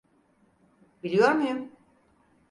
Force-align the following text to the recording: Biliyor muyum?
Biliyor 1.03 1.31
muyum? 1.31 1.71